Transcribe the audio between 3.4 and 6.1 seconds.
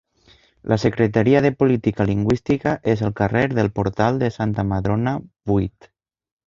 del Portal de Santa Madrona, vuit.